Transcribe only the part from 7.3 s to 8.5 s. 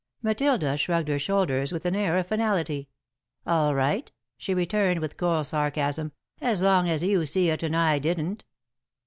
it and I didn't."